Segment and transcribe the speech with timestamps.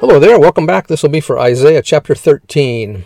[0.00, 0.88] Hello there, welcome back.
[0.88, 3.04] This will be for Isaiah chapter 13.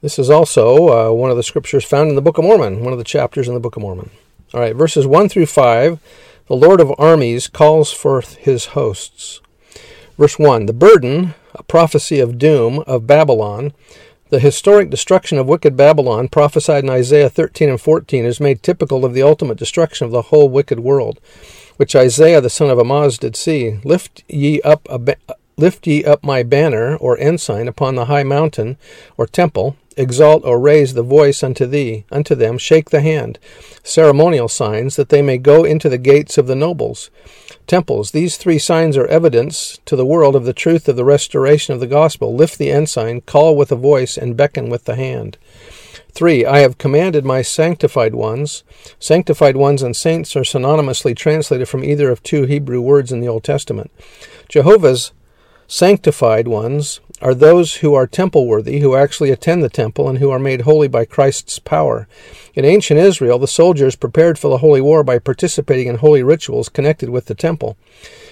[0.00, 2.92] This is also uh, one of the scriptures found in the Book of Mormon, one
[2.92, 4.10] of the chapters in the Book of Mormon.
[4.54, 6.00] All right, verses 1 through 5
[6.46, 9.42] The Lord of armies calls forth his hosts.
[10.16, 13.74] Verse 1 The burden, a prophecy of doom of Babylon,
[14.30, 19.04] the historic destruction of wicked Babylon, prophesied in Isaiah 13 and 14, is made typical
[19.04, 21.20] of the ultimate destruction of the whole wicked world,
[21.76, 23.80] which Isaiah the son of Amoz did see.
[23.84, 25.16] Lift ye up a,
[25.58, 28.78] Lift ye up my banner, or ensign, upon the high mountain,
[29.16, 29.76] or temple.
[29.96, 33.40] Exalt or raise the voice unto thee, unto them, shake the hand.
[33.82, 37.10] Ceremonial signs, that they may go into the gates of the nobles.
[37.66, 38.12] Temples.
[38.12, 41.80] These three signs are evidence to the world of the truth of the restoration of
[41.80, 42.32] the gospel.
[42.32, 45.36] Lift the ensign, call with a voice, and beckon with the hand.
[46.12, 46.46] 3.
[46.46, 48.62] I have commanded my sanctified ones.
[49.00, 53.28] Sanctified ones and saints are synonymously translated from either of two Hebrew words in the
[53.28, 53.90] Old Testament.
[54.48, 55.12] Jehovah's
[55.70, 60.30] Sanctified ones are those who are temple worthy, who actually attend the temple, and who
[60.30, 62.08] are made holy by Christ's power.
[62.54, 66.70] In ancient Israel, the soldiers prepared for the holy war by participating in holy rituals
[66.70, 67.76] connected with the temple.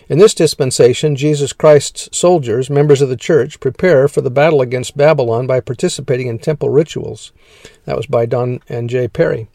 [0.09, 4.97] In this dispensation, Jesus Christ's soldiers, members of the church, prepare for the battle against
[4.97, 7.33] Babylon by participating in temple rituals.
[7.84, 9.09] That was by Don and J.
[9.09, 9.47] Parry.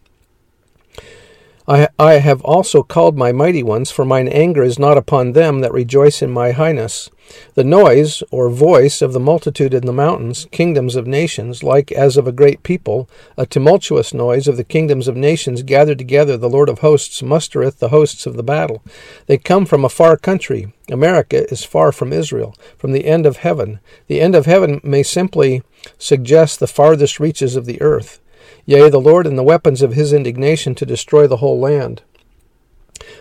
[1.72, 5.61] I, I have also called my mighty ones, for mine anger is not upon them
[5.61, 7.09] that rejoice in my highness.
[7.53, 12.17] The noise, or voice, of the multitude in the mountains, kingdoms of nations, like as
[12.17, 16.50] of a great people, a tumultuous noise of the kingdoms of nations gathered together, the
[16.50, 18.84] Lord of hosts mustereth the hosts of the battle.
[19.28, 20.73] They come from a far country.
[20.90, 23.79] America is far from Israel, from the end of heaven.
[24.07, 25.63] The end of heaven may simply
[25.97, 28.21] suggest the farthest reaches of the earth.
[28.66, 32.03] Yea, the Lord and the weapons of his indignation to destroy the whole land.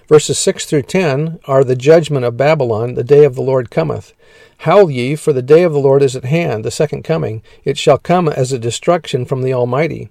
[0.08, 4.12] Verses 6 through 10 are the judgment of Babylon, the day of the Lord cometh.
[4.58, 7.42] Howl ye, for the day of the Lord is at hand, the second coming.
[7.64, 10.10] It shall come as a destruction from the Almighty.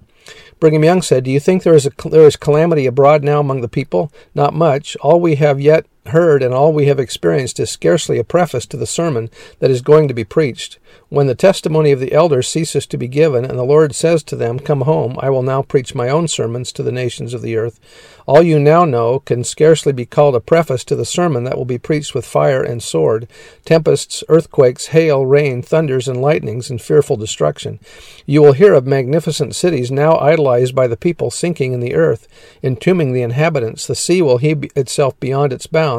[0.58, 3.60] Brigham Young said, Do you think there is, a, there is calamity abroad now among
[3.60, 4.12] the people?
[4.34, 4.96] Not much.
[4.96, 8.76] All we have yet heard and all we have experienced is scarcely a preface to
[8.76, 10.78] the sermon that is going to be preached.
[11.08, 14.36] When the testimony of the elders ceases to be given, and the Lord says to
[14.36, 17.56] them, Come home, I will now preach my own sermons to the nations of the
[17.56, 17.80] earth.
[18.26, 21.64] All you now know can scarcely be called a preface to the sermon that will
[21.64, 23.26] be preached with fire and sword,
[23.64, 27.80] tempests, earthquakes, hail, rain, thunders, and lightnings, and fearful destruction.
[28.26, 32.28] You will hear of magnificent cities now idolized by the people sinking in the earth,
[32.62, 33.84] entombing the inhabitants.
[33.84, 35.89] The sea will heave itself beyond its bounds,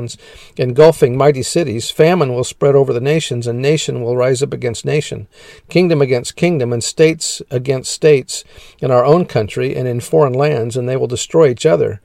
[0.57, 1.91] engulfing mighty cities.
[1.91, 5.27] Famine will spread over the nations, and nation will rise up against nation,
[5.69, 8.43] kingdom against kingdom, and states against states
[8.79, 12.01] in our own country and in foreign lands, and they will destroy each other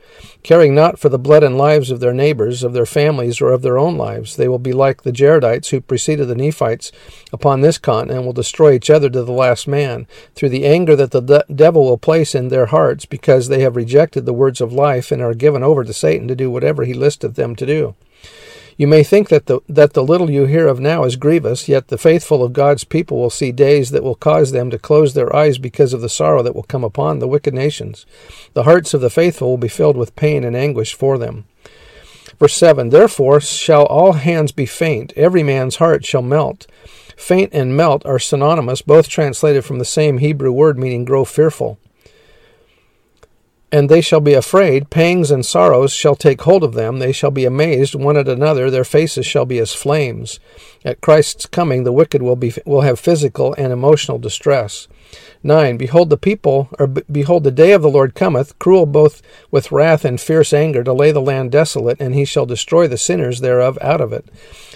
[0.47, 3.63] caring not for the blood and lives of their neighbors, of their families, or of
[3.63, 4.37] their own lives.
[4.37, 6.93] They will be like the Jaredites who preceded the Nephites
[7.33, 10.95] upon this continent and will destroy each other to the last man, through the anger
[10.95, 14.61] that the de- devil will place in their hearts, because they have rejected the words
[14.61, 17.67] of life and are given over to Satan to do whatever he listeth them to
[17.67, 17.76] do.
[18.79, 21.89] You may think that the, that the little you hear of now is grievous, yet
[21.89, 25.35] the faithful of God's people will see days that will cause them to close their
[25.35, 28.05] eyes because of the sorrow that will come upon the wicked nations.
[28.53, 31.47] The hearts of the faithful will be filled with pain and anguish for them.
[32.39, 36.67] Verse 7 Therefore shall all hands be faint, every man's heart shall melt.
[37.17, 41.79] Faint and melt are synonymous, both translated from the same Hebrew word meaning grow fearful
[43.73, 44.91] and they shall be afraid.
[44.91, 46.99] Pangs and sorrows shall take hold of them.
[46.99, 48.71] They shall be amazed one at another.
[48.71, 50.39] Their faces shall be as flames.
[50.85, 54.87] At Christ's coming, the wicked will be will have physical and emotional distress.
[55.43, 55.77] 9.
[55.77, 60.05] Behold, the people, or behold, the day of the Lord cometh, cruel both with wrath
[60.05, 63.79] and fierce anger, to lay the land desolate, and he shall destroy the sinners thereof
[63.81, 64.27] out of it.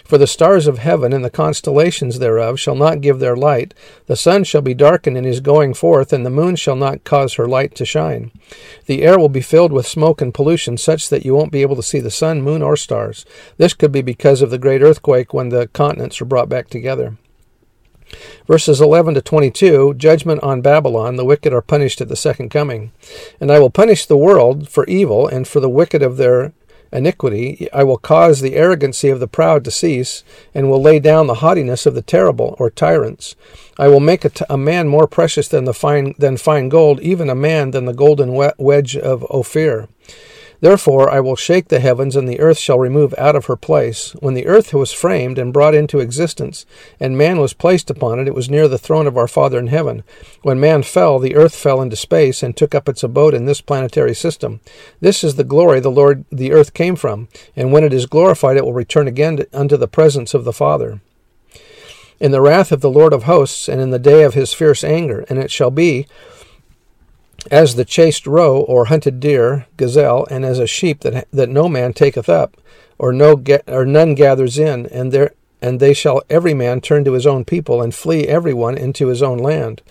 [0.05, 3.75] For the stars of heaven and the constellations thereof shall not give their light.
[4.07, 7.35] The sun shall be darkened in his going forth, and the moon shall not cause
[7.35, 8.33] her light to shine.
[8.87, 11.77] The air will be filled with smoke and pollution, such that you won't be able
[11.77, 13.25] to see the sun, moon, or stars.
[13.57, 17.17] This could be because of the great earthquake when the continents are brought back together.
[18.47, 22.93] Verses 11 to 22 Judgment on Babylon, the wicked are punished at the second coming.
[23.41, 26.53] And I will punish the world for evil and for the wicked of their
[26.93, 27.69] iniquity.
[27.73, 30.25] I will cause the arrogancy of the proud to cease,
[30.55, 33.37] and will lay down the haughtiness of the terrible or tyrants.
[33.79, 37.01] I will make a, t- a man more precious than the fine than fine gold,
[37.01, 39.89] even a man than the golden wedge of Ophir.
[40.61, 44.15] Therefore I will shake the heavens, and the earth shall remove out of her place.
[44.21, 46.67] When the earth was framed and brought into existence,
[46.99, 49.69] and man was placed upon it, it was near the throne of our Father in
[49.69, 50.03] heaven.
[50.43, 53.63] When man fell, the earth fell into space and took up its abode in this
[53.63, 54.61] planetary system.
[55.01, 58.57] This is the glory the Lord the earth came from, and when it is glorified,
[58.59, 61.01] it will return again to, unto the presence of the Father.
[62.21, 64.85] In the wrath of the Lord of hosts, and in the day of his fierce
[64.85, 66.07] anger, and it shall be
[67.51, 71.69] as the chased roe or hunted deer, gazelle, and as a sheep that that no
[71.69, 72.57] man taketh up,
[72.99, 77.13] or no or none gathers in, and there and they shall every man turn to
[77.13, 79.83] his own people, and flee every one into his own land.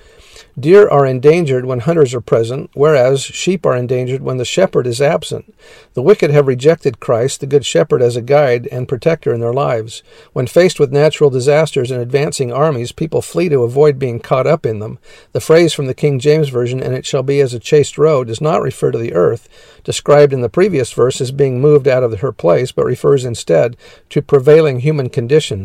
[0.59, 5.01] Deer are endangered when hunters are present, whereas sheep are endangered when the shepherd is
[5.01, 5.53] absent.
[5.93, 9.53] The wicked have rejected Christ, the good shepherd, as a guide and protector in their
[9.53, 10.03] lives.
[10.33, 14.65] When faced with natural disasters and advancing armies, people flee to avoid being caught up
[14.65, 14.99] in them.
[15.31, 18.23] The phrase from the King James Version, and it shall be as a chased roe,
[18.23, 19.47] does not refer to the earth,
[19.83, 23.77] described in the previous verse as being moved out of her place, but refers instead
[24.09, 25.58] to prevailing human conditions.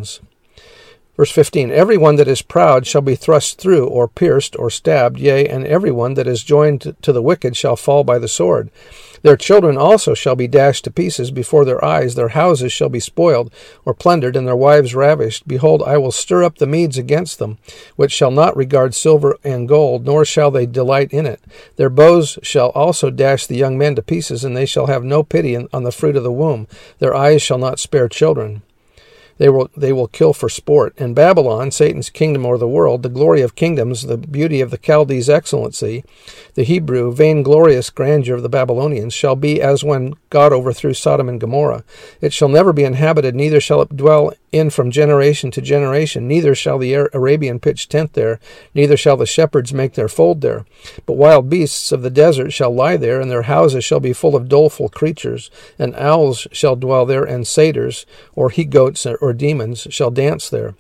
[1.17, 5.19] Verse 15 Every one that is proud shall be thrust through, or pierced, or stabbed,
[5.19, 8.71] yea, and every one that is joined to the wicked shall fall by the sword.
[9.23, 13.01] Their children also shall be dashed to pieces before their eyes, their houses shall be
[13.01, 13.51] spoiled,
[13.87, 15.49] or plundered, and their wives ravished.
[15.49, 17.57] Behold, I will stir up the Medes against them,
[17.97, 21.41] which shall not regard silver and gold, nor shall they delight in it.
[21.77, 25.23] Their bows shall also dash the young men to pieces, and they shall have no
[25.23, 26.67] pity on the fruit of the womb.
[26.99, 28.63] Their eyes shall not spare children.
[29.39, 30.95] They will, they will kill for sport.
[30.97, 34.79] And Babylon, Satan's kingdom or the world, the glory of kingdoms, the beauty of the
[34.79, 36.05] Chaldees' excellency,
[36.55, 41.41] the Hebrew, vainglorious grandeur of the Babylonians, shall be as when God overthrew Sodom and
[41.41, 41.85] Gomorrah.
[42.21, 46.29] It shall never be inhabited, neither shall it dwell in from generation to generation.
[46.29, 48.39] Neither shall the Arabian pitch tent there,
[48.75, 50.65] neither shall the shepherds make their fold there.
[51.07, 54.37] But wild beasts of the desert shall lie there, and their houses shall be full
[54.37, 55.51] of doleful creatures.
[55.79, 60.75] And owls shall dwell there, and satyrs, or he goats, or demons, shall dance there.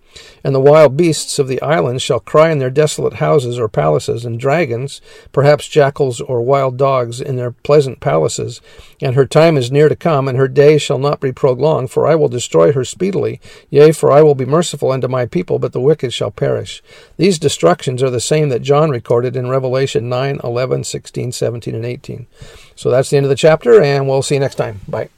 [0.44, 4.25] And the wild beasts of the islands shall cry in their desolate houses or palaces,
[4.25, 5.00] and dragons,
[5.32, 8.61] perhaps jackals or wild dogs, in their pleasant palaces.
[9.03, 12.06] And her time is near to come, and her days shall not be prolonged, for
[12.06, 13.41] I will destroy her speedily.
[13.70, 16.82] Yea, for I will be merciful unto my people, but the wicked shall perish.
[17.16, 21.84] These destructions are the same that John recorded in Revelation 9, 11, 16, 17, and
[21.84, 22.26] 18.
[22.76, 24.81] So that's the end of the chapter, and we'll see you next time.
[24.88, 25.08] Bye.